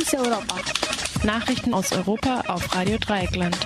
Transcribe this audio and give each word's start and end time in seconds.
Fokus 0.00 0.14
Europa. 0.14 0.54
Nachrichten 1.24 1.74
aus 1.74 1.92
Europa 1.92 2.44
auf 2.46 2.74
Radio 2.74 2.96
Dreieckland. 2.96 3.56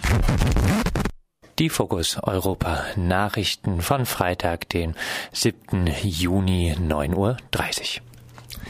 Die 1.60 1.68
Fokus 1.68 2.18
Europa 2.20 2.82
Nachrichten 2.96 3.80
von 3.80 4.04
Freitag, 4.04 4.68
den 4.70 4.96
7. 5.32 5.86
Juni, 6.02 6.74
9.30 6.76 7.14
Uhr. 7.16 7.36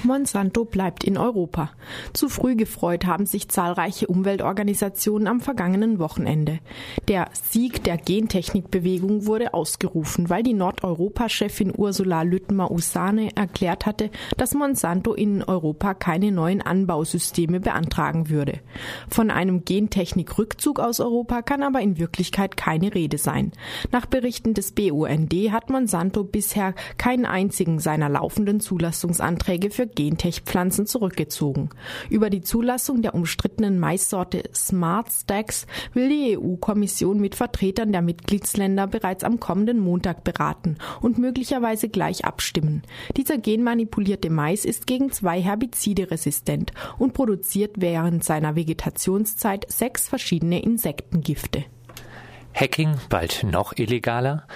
Monsanto 0.02 0.66
bleibt 0.66 1.04
in 1.04 1.16
Europa. 1.16 1.70
Zu 2.12 2.28
früh 2.28 2.54
gefreut 2.56 3.06
haben 3.06 3.26
sich 3.26 3.48
zahlreiche 3.48 4.06
Umweltorganisationen 4.06 5.28
am 5.28 5.40
vergangenen 5.40 5.98
Wochenende. 5.98 6.58
Der 7.08 7.28
Sieg 7.32 7.84
der 7.84 7.96
Gentechnikbewegung 7.96 9.26
wurde 9.26 9.54
ausgerufen, 9.54 10.30
weil 10.30 10.42
die 10.42 10.54
Nordeuropa-Chefin 10.54 11.72
Ursula 11.76 12.22
Lüttmer-Usane 12.22 13.30
erklärt 13.36 13.86
hatte, 13.86 14.10
dass 14.36 14.54
Monsanto 14.54 15.14
in 15.14 15.42
Europa 15.42 15.94
keine 15.94 16.32
neuen 16.32 16.62
Anbausysteme 16.62 17.60
beantragen 17.60 18.28
würde. 18.28 18.60
Von 19.08 19.30
einem 19.30 19.64
Gentechnikrückzug 19.64 20.80
aus 20.80 21.00
Europa 21.00 21.42
kann 21.42 21.62
aber 21.62 21.80
in 21.80 21.98
Wirklichkeit 21.98 22.56
keine 22.56 22.94
Rede 22.94 23.18
sein. 23.18 23.52
Nach 23.90 24.06
Berichten 24.06 24.54
des 24.54 24.72
BUND 24.72 25.32
hat 25.50 25.70
Monsanto 25.70 26.24
bisher 26.24 26.74
keinen 26.98 27.26
einzigen 27.26 27.78
seiner 27.78 28.08
laufenden 28.08 28.60
Zulassungsanträge 28.60 29.70
für 29.70 29.86
Gentech-Pflanzen 29.86 30.86
zurückgezogen. 30.86 31.70
Über 32.10 32.30
die 32.30 32.40
Zulassung 32.40 33.02
der 33.02 33.14
umstrittenen 33.14 33.78
Maissorte 33.78 34.42
Smart 34.54 35.10
Stacks 35.12 35.66
will 35.92 36.08
die 36.08 36.38
EU-Kommission 36.38 37.20
mit 37.20 37.34
Vertretern 37.34 37.92
der 37.92 38.02
Mitgliedsländer 38.02 38.86
bereits 38.86 39.24
am 39.24 39.40
kommenden 39.40 39.78
Montag 39.78 40.24
beraten 40.24 40.76
und 41.00 41.18
möglicherweise 41.18 41.88
gleich 41.88 42.24
abstimmen. 42.24 42.82
Dieser 43.16 43.38
genmanipulierte 43.38 44.30
Mais 44.30 44.64
ist 44.64 44.86
gegen 44.86 45.12
zwei 45.12 45.40
Herbizide 45.40 46.10
resistent 46.10 46.72
und 46.98 47.14
produziert 47.14 47.76
während 47.78 48.24
seiner 48.24 48.56
Vegetationszeit 48.56 49.70
sechs 49.70 50.08
verschiedene 50.08 50.62
Insektengifte. 50.62 51.64
Hacking 52.54 52.98
bald 53.08 53.42
noch 53.42 53.72
illegaler? 53.76 54.46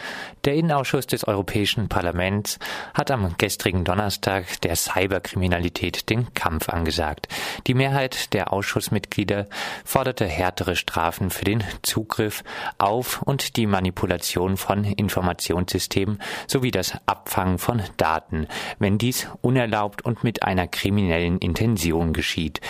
Der 0.45 0.55
Innenausschuss 0.55 1.09
des 1.09 1.27
Europäischen 1.27 1.89
Parlaments 1.89 2.61
hat 2.95 3.11
am 3.11 3.35
gestrigen 3.39 3.83
Donnerstag 3.83 4.61
der 4.61 4.77
Cyberkriminalität 4.77 6.09
den 6.09 6.33
Kampf 6.33 6.69
angesagt. 6.69 7.27
Die 7.67 7.75
Mehrheit 7.75 8.33
der 8.35 8.53
Ausschussmitglieder 8.53 9.49
forderte 9.85 10.27
härtere 10.27 10.77
Strafen 10.77 11.31
für 11.31 11.45
den 11.45 11.65
Zugriff 11.83 12.45
auf 12.79 13.21
und 13.23 13.57
die 13.57 13.67
Manipulation 13.67 14.57
von 14.57 14.85
Informationssystemen 14.85 16.23
sowie 16.47 16.71
das 16.71 16.97
Abfangen 17.07 17.59
von 17.59 17.83
Daten, 17.97 18.47
wenn 18.79 18.99
dies 18.99 19.27
unerlaubt 19.43 20.05
und 20.05 20.23
mit 20.23 20.45
einer 20.45 20.69
kriminellen 20.69 21.39
Intention 21.39 22.13
geschieht. 22.13 22.61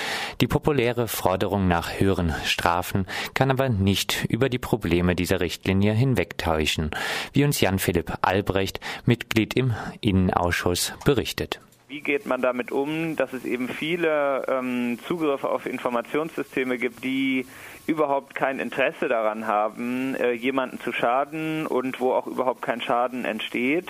Die 0.40 0.46
populäre 0.46 1.06
Forderung 1.06 1.68
nach 1.68 2.00
höheren 2.00 2.34
Strafen 2.44 3.06
kann 3.34 3.50
aber 3.50 3.68
nicht 3.68 4.24
über 4.30 4.48
die 4.48 4.58
Probleme 4.58 5.17
dieser 5.18 5.40
Richtlinie 5.40 5.92
hinwegtäuschen, 5.92 6.90
wie 7.32 7.44
uns 7.44 7.60
Jan-Philipp 7.60 8.18
Albrecht, 8.22 8.80
Mitglied 9.04 9.54
im 9.54 9.74
Innenausschuss, 10.00 10.92
berichtet. 11.04 11.60
Wie 11.88 12.02
geht 12.02 12.26
man 12.26 12.42
damit 12.42 12.70
um, 12.70 13.16
dass 13.16 13.32
es 13.32 13.46
eben 13.46 13.68
viele 13.68 14.44
ähm, 14.46 14.98
Zugriffe 15.06 15.48
auf 15.48 15.64
Informationssysteme 15.64 16.76
gibt, 16.76 17.02
die 17.02 17.46
überhaupt 17.86 18.34
kein 18.34 18.58
Interesse 18.58 19.08
daran 19.08 19.46
haben, 19.46 20.14
äh, 20.16 20.32
jemanden 20.32 20.78
zu 20.80 20.92
schaden 20.92 21.66
und 21.66 21.98
wo 21.98 22.12
auch 22.12 22.26
überhaupt 22.26 22.60
kein 22.60 22.82
Schaden 22.82 23.24
entsteht? 23.24 23.88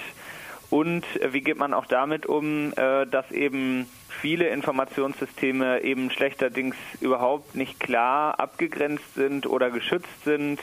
Und 0.71 1.05
äh, 1.21 1.33
wie 1.33 1.41
geht 1.41 1.59
man 1.59 1.75
auch 1.75 1.87
damit 1.87 2.27
um, 2.27 2.73
äh, 2.77 3.07
dass 3.07 3.31
eben 3.31 3.87
viele 4.09 4.49
Informationssysteme 4.49 5.83
eben 5.83 6.11
schlechterdings 6.11 6.77
überhaupt 7.01 7.55
nicht 7.55 7.81
klar 7.81 8.39
abgegrenzt 8.39 9.15
sind 9.15 9.47
oder 9.47 9.71
geschützt 9.71 10.25
sind? 10.25 10.61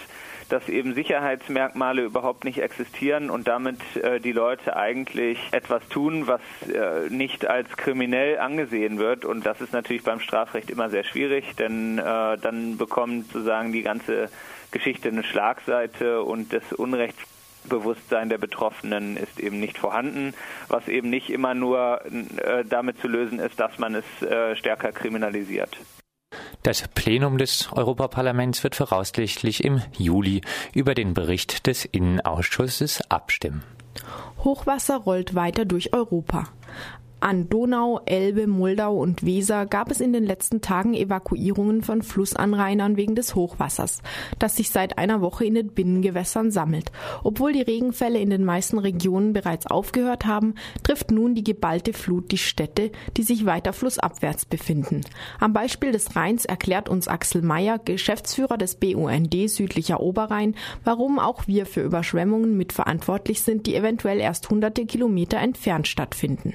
dass 0.50 0.70
eben 0.70 0.94
Sicherheitsmerkmale 0.94 2.03
überhaupt 2.03 2.44
nicht 2.44 2.59
existieren 2.59 3.30
und 3.30 3.48
damit 3.48 3.80
äh, 3.95 4.20
die 4.20 4.32
Leute 4.32 4.76
eigentlich 4.76 5.39
etwas 5.52 5.88
tun, 5.89 6.27
was 6.27 6.42
äh, 6.71 7.10
nicht 7.10 7.48
als 7.48 7.76
kriminell 7.77 8.38
angesehen 8.39 8.99
wird. 8.99 9.26
Und 9.26 9.45
das 9.45 9.61
ist 9.61 9.73
natürlich 9.73 10.04
beim 10.04 10.20
Strafrecht 10.20 10.70
immer 10.70 10.89
sehr 10.89 11.04
schwierig, 11.04 11.55
denn 11.55 11.98
äh, 11.98 12.38
dann 12.38 12.77
bekommt 12.77 13.32
sozusagen 13.32 13.71
die 13.71 13.82
ganze 13.82 14.30
Geschichte 14.71 15.10
eine 15.10 15.23
Schlagseite 15.23 16.21
und 16.21 16.54
das 16.54 16.73
Unrechtsbewusstsein 17.65 18.30
der 18.30 18.37
Betroffenen 18.37 19.17
ist 19.17 19.39
eben 19.39 19.59
nicht 19.59 19.77
vorhanden, 19.77 20.33
was 20.67 20.87
eben 20.87 21.09
nicht 21.09 21.30
immer 21.30 21.53
nur 21.53 22.02
äh, 22.05 22.64
damit 22.65 22.99
zu 22.99 23.08
lösen 23.08 23.39
ist, 23.39 23.59
dass 23.59 23.77
man 23.80 23.95
es 23.95 24.05
äh, 24.21 24.55
stärker 24.55 24.92
kriminalisiert. 24.92 25.77
Das 26.64 26.87
Plenum 26.89 27.37
des 27.37 27.71
Europaparlaments 27.71 28.64
wird 28.64 28.76
voraussichtlich 28.76 29.64
im 29.64 29.81
Juli 29.98 30.42
über 30.73 30.93
den 30.93 31.14
Bericht 31.14 31.67
des 31.67 31.86
Innenausschusses 31.86 33.09
abstimmen. 33.09 33.64
Hochwasser 34.43 34.97
rollt 34.97 35.36
weiter 35.36 35.65
durch 35.65 35.93
Europa. 35.93 36.49
An 37.25 37.49
Donau, 37.49 38.02
Elbe, 38.05 38.45
Moldau 38.45 39.02
und 39.02 39.25
Weser 39.25 39.65
gab 39.65 39.89
es 39.89 39.99
in 39.99 40.13
den 40.13 40.25
letzten 40.25 40.61
Tagen 40.61 40.93
Evakuierungen 40.93 41.81
von 41.81 42.03
Flussanrainern 42.03 42.97
wegen 42.97 43.15
des 43.15 43.33
Hochwassers, 43.33 44.03
das 44.37 44.58
sich 44.58 44.69
seit 44.69 44.99
einer 44.99 45.21
Woche 45.21 45.43
in 45.43 45.55
den 45.55 45.69
Binnengewässern 45.69 46.52
sammelt. 46.52 46.91
Obwohl 47.23 47.52
die 47.52 47.64
Regenfälle 47.64 48.19
in 48.19 48.30
den 48.30 48.45
meisten 48.45 48.77
Regionen 48.77 49.33
bereits 49.33 49.65
aufgehört 49.65 50.27
haben, 50.27 50.53
trifft 50.83 51.09
nun 51.09 51.33
die 51.33 51.43
geballte 51.43 51.93
Flut 51.93 52.31
die 52.31 52.37
Städte, 52.37 52.91
die 53.17 53.23
sich 53.23 53.47
weiter 53.47 53.73
flussabwärts 53.73 54.45
befinden. 54.45 55.02
Am 55.39 55.52
Beispiel 55.52 55.93
des 55.93 56.15
Rheins 56.15 56.45
erklärt 56.45 56.89
uns 56.89 57.08
Axel 57.08 57.41
Mayer, 57.41 57.80
Geschäftsführer 57.80 58.59
des 58.59 58.75
BUND 58.75 59.49
südlicher 59.49 59.99
Oberrhein, 59.99 60.53
warum 60.83 61.17
auch 61.17 61.47
wir 61.47 61.65
für 61.65 61.81
Überschwemmungen 61.81 62.55
mitverantwortlich 62.55 63.41
sind, 63.41 63.65
die 63.65 63.73
eventuell 63.73 64.19
erst 64.19 64.52
hunderte 64.52 64.85
Kilometer 64.85 65.39
entfernt 65.39 65.87
stattfinden. 65.87 66.53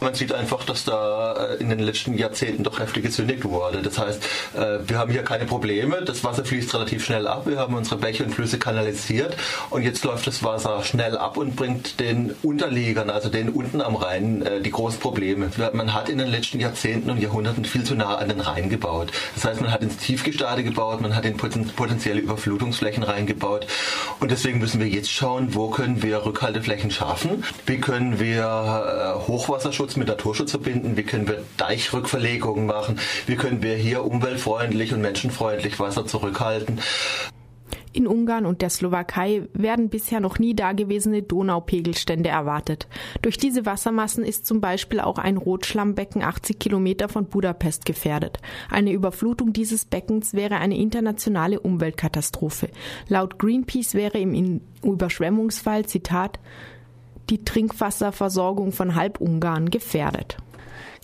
Man 0.00 0.14
sieht 0.14 0.32
einfach, 0.32 0.64
dass 0.64 0.84
da 0.84 1.34
äh, 1.34 1.54
in 1.56 1.70
den 1.70 1.80
letzten 1.80 2.16
Jahrzehnten 2.16 2.62
doch 2.62 2.78
heftig 2.78 3.02
gezündigt 3.02 3.44
wurde. 3.44 3.82
Das 3.82 3.98
heißt, 3.98 4.22
äh, 4.54 4.78
wir 4.86 4.98
haben 4.98 5.10
hier 5.10 5.24
keine 5.24 5.44
Probleme. 5.44 6.02
Das 6.02 6.22
Wasser 6.22 6.44
fließt 6.44 6.72
relativ 6.74 7.04
schnell 7.04 7.26
ab. 7.26 7.46
Wir 7.46 7.58
haben 7.58 7.74
unsere 7.74 7.96
Bäche 7.96 8.24
und 8.24 8.32
Flüsse 8.32 8.58
kanalisiert 8.58 9.36
und 9.70 9.82
jetzt 9.82 10.04
läuft 10.04 10.28
das 10.28 10.44
Wasser 10.44 10.84
schnell 10.84 11.18
ab 11.18 11.36
und 11.36 11.56
bringt 11.56 11.98
den 11.98 12.34
Unterliegern, 12.42 13.10
also 13.10 13.28
den 13.28 13.48
unten 13.48 13.80
am 13.80 13.96
Rhein, 13.96 14.42
äh, 14.42 14.60
die 14.60 14.70
großen 14.70 15.00
Probleme. 15.00 15.50
Man 15.72 15.92
hat 15.94 16.08
in 16.08 16.18
den 16.18 16.28
letzten 16.28 16.60
Jahrzehnten 16.60 17.10
und 17.10 17.20
Jahrhunderten 17.20 17.64
viel 17.64 17.82
zu 17.82 17.96
nah 17.96 18.18
an 18.18 18.28
den 18.28 18.40
Rhein 18.40 18.68
gebaut. 18.68 19.10
Das 19.34 19.46
heißt, 19.46 19.60
man 19.60 19.72
hat 19.72 19.82
ins 19.82 19.96
Tiefgestade 19.96 20.62
gebaut, 20.62 21.00
man 21.00 21.16
hat 21.16 21.24
in 21.24 21.36
potenzielle 21.36 22.20
Überflutungsflächen 22.20 23.02
reingebaut 23.02 23.66
und 24.20 24.30
deswegen 24.30 24.60
müssen 24.60 24.80
wir 24.80 24.88
jetzt 24.88 25.10
schauen, 25.10 25.54
wo 25.56 25.70
können 25.70 26.02
wir 26.02 26.24
Rückhalteflächen 26.24 26.90
schaffen, 26.92 27.42
wie 27.66 27.80
können 27.80 28.20
wir 28.20 29.24
Hochwasserschutz 29.26 29.87
Naturschutz 29.88 29.96
mit 29.96 30.08
Naturschutz 30.08 30.50
verbinden, 30.50 30.96
wie 30.96 31.02
können 31.02 31.26
wir 31.26 31.42
Deichrückverlegungen 31.56 32.66
machen, 32.66 32.98
wie 33.26 33.36
können 33.36 33.62
wir 33.62 33.74
hier 33.74 34.04
umweltfreundlich 34.04 34.92
und 34.92 35.00
menschenfreundlich 35.00 35.80
Wasser 35.80 36.04
zurückhalten. 36.06 36.80
In 37.94 38.06
Ungarn 38.06 38.44
und 38.44 38.60
der 38.60 38.68
Slowakei 38.68 39.48
werden 39.54 39.88
bisher 39.88 40.20
noch 40.20 40.38
nie 40.38 40.54
dagewesene 40.54 41.22
Donaupegelstände 41.22 42.28
erwartet. 42.28 42.86
Durch 43.22 43.38
diese 43.38 43.64
Wassermassen 43.64 44.24
ist 44.24 44.46
zum 44.46 44.60
Beispiel 44.60 45.00
auch 45.00 45.18
ein 45.18 45.38
Rotschlammbecken 45.38 46.22
80 46.22 46.58
Kilometer 46.58 47.08
von 47.08 47.24
Budapest 47.24 47.86
gefährdet. 47.86 48.40
Eine 48.70 48.92
Überflutung 48.92 49.54
dieses 49.54 49.86
Beckens 49.86 50.34
wäre 50.34 50.56
eine 50.56 50.76
internationale 50.76 51.60
Umweltkatastrophe. 51.60 52.68
Laut 53.08 53.38
Greenpeace 53.38 53.94
wäre 53.94 54.18
im 54.18 54.60
Überschwemmungsfall, 54.84 55.86
Zitat, 55.86 56.38
die 57.30 57.44
Trinkwasserversorgung 57.44 58.72
von 58.72 58.94
Halbungarn 58.94 59.70
gefährdet 59.70 60.38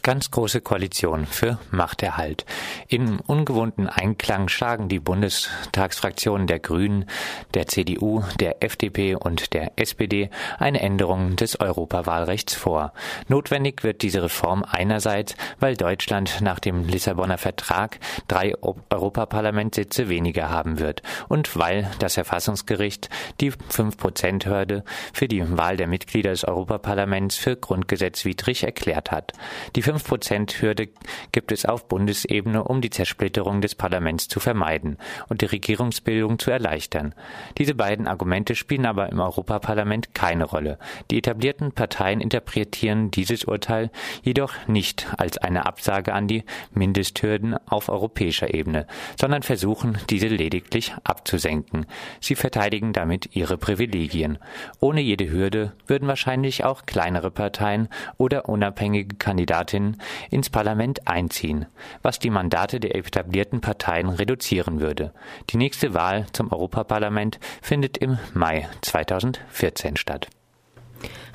ganz 0.05 0.31
große 0.31 0.61
Koalition 0.61 1.25
für 1.27 1.59
Machterhalt. 1.71 2.45
In 2.89 3.21
ungewohnten 3.21 3.89
Einklang 3.89 4.49
schlagen 4.49 4.89
die 4.91 5.01
Bundestagsfraktionen 5.01 6.47
der 6.47 6.59
Grünen, 6.59 7.07
der 7.55 7.67
CDU, 7.67 8.23
der 8.39 8.63
FDP 8.63 9.15
und 9.15 9.55
der 9.55 9.73
SPD 9.77 10.29
eine 10.59 10.81
Änderung 10.81 11.37
des 11.37 11.59
Europawahlrechts 11.59 12.55
vor. 12.55 12.93
Notwendig 13.29 13.83
wird 13.83 14.03
diese 14.03 14.23
Reform 14.23 14.63
einerseits, 14.69 15.37
weil 15.59 15.75
Deutschland 15.75 16.43
nach 16.43 16.61
dem 16.61 16.87
Lissabonner 16.87 17.39
Vertrag 17.39 17.99
drei 18.29 18.53
Europaparlamentssitze 18.91 20.11
weniger 20.11 20.51
haben 20.51 20.79
wird 20.81 21.01
und 21.29 21.59
weil 21.59 21.91
das 21.99 22.15
Verfassungsgericht 22.15 23.09
die 23.41 23.53
5%-Hürde 23.53 24.85
für 25.15 25.29
die 25.29 25.57
Wahl 25.57 25.79
der 25.79 25.87
Mitglieder 25.87 26.31
des 26.31 26.45
Europaparlaments 26.45 27.37
für 27.37 27.57
grundgesetzwidrig 27.57 28.65
erklärt 28.65 29.11
hat. 29.11 29.33
Die 29.77 29.94
5%-Hürde 29.97 30.89
gibt 31.33 31.53
es 31.53 31.67
auf 31.67 31.89
Bundesebene, 31.89 32.65
um 32.65 32.81
die 32.81 32.91
Zersplitterung 32.91 33.61
des 33.61 33.75
Parlaments 33.75 34.29
zu 34.29 34.41
vermeiden 34.41 34.99
und 35.29 35.43
die 35.43 35.47
Regierungsbildung 35.47 36.39
zu 36.39 36.51
erleichtern. 36.51 37.15
Diese 37.59 37.75
beiden 37.75 38.07
Argumente 38.07 38.55
spielen 38.55 38.87
aber 38.87 39.11
im 39.11 39.21
Europaparlament 39.21 40.15
keine 40.15 40.45
Rolle. 40.45 40.79
Die 41.11 41.19
etablierten 41.19 41.73
Parteien 41.73 42.21
interpretieren 42.21 43.11
dieses 43.11 43.45
Urteil 43.45 43.91
jedoch 44.23 44.55
nicht 44.67 45.07
als 45.19 45.39
eine 45.39 45.67
Absage 45.67 46.13
an 46.13 46.27
die 46.27 46.45
Mindesthürden 46.73 47.57
auf 47.67 47.89
europäischer 47.89 48.53
Ebene, 48.53 48.87
sondern 49.19 49.43
versuchen, 49.43 49.99
diese 50.11 50.29
lediglich 50.29 50.95
abzusenken. 51.05 51.87
Sie 52.21 52.35
verteidigen 52.35 52.93
damit 52.93 53.35
ihre 53.37 53.59
Privilegien. 53.59 54.39
Ohne 54.81 55.01
jede 55.01 55.31
Hürde 55.31 55.73
würden 55.87 56.09
wahrscheinlich 56.09 56.65
auch 56.65 56.87
kleinere 56.87 57.31
Parteien 57.31 57.89
oder 58.17 58.49
unabhängige 58.49 59.17
Kandidatinnen 59.17 59.84
ins 60.31 60.51
Parlament 60.51 61.07
einziehen, 61.07 61.67
was 62.03 62.19
die 62.19 62.31
Mandate 62.31 62.81
der 62.81 62.95
etablierten 62.97 63.61
Parteien 63.61 64.09
reduzieren 64.09 64.81
würde. 64.81 65.13
Die 65.51 65.57
nächste 65.57 65.95
Wahl 65.95 66.27
zum 66.33 66.53
Europaparlament 66.53 67.39
findet 67.63 67.99
im 67.99 68.19
Mai 68.35 68.69
2014 68.83 69.97
statt. 69.97 70.29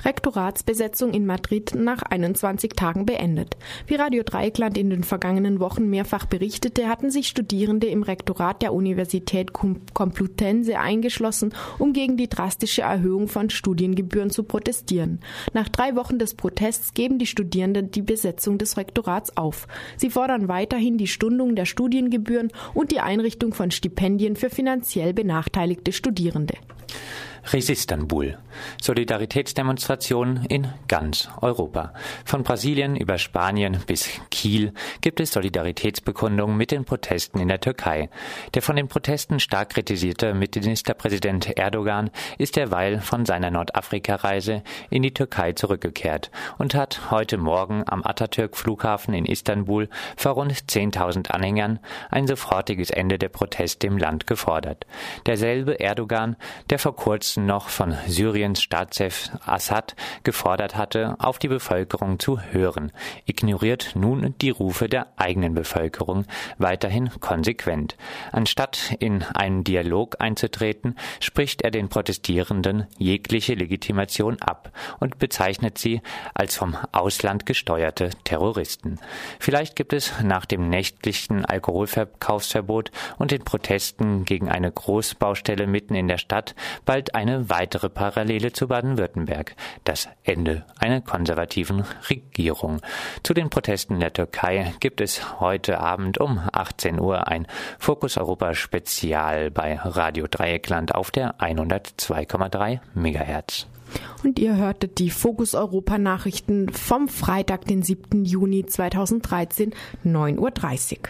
Rektoratsbesetzung 0.04 1.12
in 1.12 1.26
Madrid 1.26 1.74
nach 1.74 2.02
21 2.02 2.72
Tagen 2.72 3.06
beendet. 3.06 3.56
Wie 3.86 3.96
Radio 3.96 4.22
Dreieckland 4.22 4.78
in 4.78 4.90
den 4.90 5.04
vergangenen 5.04 5.60
Wochen 5.60 5.88
mehrfach 5.88 6.26
berichtete, 6.26 6.88
hatten 6.88 7.10
sich 7.10 7.28
Studierende 7.28 7.86
im 7.86 8.02
Rektorat 8.02 8.62
der 8.62 8.72
Universität 8.72 9.52
Complutense 9.52 10.78
eingeschlossen, 10.78 11.54
um 11.78 11.92
gegen 11.92 12.16
die 12.16 12.28
drastische 12.28 12.82
Erhöhung 12.82 13.28
von 13.28 13.50
Studiengebühren 13.50 14.30
zu 14.30 14.44
protestieren. 14.44 15.20
Nach 15.52 15.68
drei 15.68 15.96
Wochen 15.96 16.18
des 16.18 16.34
Protests 16.34 16.94
geben 16.94 17.18
die 17.18 17.26
Studierenden 17.26 17.90
die 17.90 18.02
Besetzung 18.02 18.58
des 18.58 18.76
Rektorats 18.76 19.36
auf. 19.36 19.66
Sie 19.96 20.10
fordern 20.10 20.48
weiterhin 20.48 20.98
die 20.98 21.06
Stundung 21.06 21.56
der 21.56 21.66
Studiengebühren 21.66 22.50
und 22.74 22.90
die 22.90 23.00
Einrichtung 23.00 23.52
von 23.52 23.70
Stipendien 23.70 24.36
für 24.36 24.50
finanziell 24.50 25.12
benachteiligte 25.12 25.92
Studierende. 25.92 26.54
Resistanbul. 27.52 28.38
Solidaritätsdemonstrationen 28.82 30.44
in 30.46 30.68
ganz 30.88 31.28
Europa. 31.40 31.92
Von 32.24 32.42
Brasilien 32.42 32.96
über 32.96 33.18
Spanien 33.18 33.78
bis 33.86 34.08
Kiel 34.30 34.72
gibt 35.00 35.20
es 35.20 35.32
Solidaritätsbekundungen 35.32 36.56
mit 36.56 36.70
den 36.70 36.84
Protesten 36.84 37.38
in 37.38 37.48
der 37.48 37.60
Türkei. 37.60 38.10
Der 38.54 38.62
von 38.62 38.76
den 38.76 38.88
Protesten 38.88 39.40
stark 39.40 39.70
kritisierte 39.70 40.34
Ministerpräsident 40.34 41.58
Erdogan 41.58 42.10
ist 42.38 42.56
derweil 42.56 43.00
von 43.00 43.24
seiner 43.24 43.50
Nordafrika-Reise 43.50 44.62
in 44.90 45.02
die 45.02 45.14
Türkei 45.14 45.52
zurückgekehrt 45.52 46.30
und 46.58 46.74
hat 46.74 47.10
heute 47.10 47.38
Morgen 47.38 47.84
am 47.86 48.04
Atatürk-Flughafen 48.04 49.14
in 49.14 49.24
Istanbul 49.24 49.88
vor 50.16 50.32
rund 50.32 50.52
10.000 50.52 51.30
Anhängern 51.30 51.78
ein 52.10 52.26
sofortiges 52.26 52.90
Ende 52.90 53.18
der 53.18 53.28
Proteste 53.28 53.86
im 53.86 53.98
Land 53.98 54.26
gefordert. 54.26 54.86
Derselbe 55.26 55.80
Erdogan, 55.80 56.36
der 56.68 56.78
vor 56.78 56.96
kurzem 56.96 57.29
Schulz 57.30 57.46
noch 57.46 57.68
von 57.68 57.94
Syriens 58.06 58.62
Staatschef 58.62 59.30
Assad 59.44 59.94
gefordert 60.24 60.76
hatte, 60.76 61.16
auf 61.18 61.38
die 61.38 61.48
Bevölkerung 61.48 62.18
zu 62.18 62.40
hören, 62.40 62.92
ignoriert 63.24 63.92
nun 63.94 64.34
die 64.40 64.50
Rufe 64.50 64.88
der 64.88 65.06
eigenen 65.16 65.54
Bevölkerung 65.54 66.24
weiterhin 66.58 67.10
konsequent. 67.20 67.96
Anstatt 68.32 68.96
in 68.98 69.22
einen 69.22 69.64
Dialog 69.64 70.16
einzutreten, 70.18 70.96
spricht 71.20 71.62
er 71.62 71.70
den 71.70 71.88
Protestierenden 71.88 72.86
jegliche 72.98 73.54
Legitimation 73.54 74.40
ab 74.40 74.72
und 74.98 75.18
bezeichnet 75.18 75.78
sie 75.78 76.00
als 76.34 76.56
vom 76.56 76.76
Ausland 76.92 77.46
gesteuerte 77.46 78.10
Terroristen. 78.24 78.98
Vielleicht 79.38 79.76
gibt 79.76 79.92
es 79.92 80.12
nach 80.22 80.46
dem 80.46 80.68
nächtlichen 80.68 81.44
Alkoholverkaufsverbot 81.44 82.90
und 83.18 83.30
den 83.30 83.44
Protesten 83.44 84.24
gegen 84.24 84.48
eine 84.48 84.72
Großbaustelle 84.72 85.66
mitten 85.66 85.94
in 85.94 86.08
der 86.08 86.18
Stadt 86.18 86.54
bald 86.84 87.14
eine 87.20 87.50
weitere 87.50 87.90
Parallele 87.90 88.50
zu 88.50 88.66
Baden-Württemberg, 88.66 89.54
das 89.84 90.08
Ende 90.24 90.64
einer 90.78 91.02
konservativen 91.02 91.84
Regierung. 92.08 92.80
Zu 93.22 93.34
den 93.34 93.50
Protesten 93.50 93.94
in 93.94 94.00
der 94.00 94.14
Türkei 94.14 94.72
gibt 94.80 95.02
es 95.02 95.38
heute 95.38 95.80
Abend 95.80 96.18
um 96.18 96.40
18 96.50 96.98
Uhr 96.98 97.28
ein 97.28 97.46
Fokus 97.78 98.16
Europa 98.16 98.54
Spezial 98.54 99.50
bei 99.50 99.76
Radio 99.76 100.28
Dreieckland 100.30 100.94
auf 100.94 101.10
der 101.10 101.34
102,3 101.38 102.80
MHz. 102.94 103.66
Und 104.24 104.38
ihr 104.38 104.56
hörtet 104.56 104.98
die 104.98 105.10
Fokus 105.10 105.54
Europa 105.54 105.98
Nachrichten 105.98 106.70
vom 106.70 107.06
Freitag, 107.08 107.66
den 107.66 107.82
7. 107.82 108.24
Juni 108.24 108.64
2013, 108.64 109.74
9.30 110.06 110.38
Uhr. 110.38 111.08